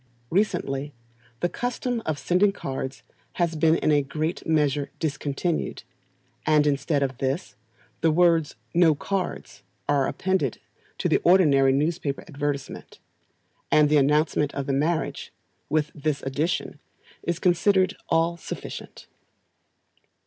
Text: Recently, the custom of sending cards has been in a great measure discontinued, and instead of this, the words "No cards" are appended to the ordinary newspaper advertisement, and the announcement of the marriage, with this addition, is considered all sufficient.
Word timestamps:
Recently, 0.31 0.95
the 1.41 1.47
custom 1.47 2.01
of 2.07 2.17
sending 2.17 2.51
cards 2.51 3.03
has 3.33 3.55
been 3.55 3.75
in 3.75 3.91
a 3.91 4.01
great 4.01 4.47
measure 4.47 4.89
discontinued, 4.99 5.83
and 6.43 6.65
instead 6.65 7.03
of 7.03 7.19
this, 7.19 7.55
the 8.01 8.09
words 8.09 8.55
"No 8.73 8.95
cards" 8.95 9.61
are 9.87 10.07
appended 10.07 10.57
to 10.97 11.07
the 11.07 11.19
ordinary 11.19 11.71
newspaper 11.71 12.23
advertisement, 12.27 12.97
and 13.69 13.89
the 13.89 13.97
announcement 13.97 14.55
of 14.55 14.65
the 14.65 14.73
marriage, 14.73 15.31
with 15.69 15.91
this 15.93 16.23
addition, 16.23 16.79
is 17.21 17.37
considered 17.37 17.95
all 18.09 18.37
sufficient. 18.37 19.05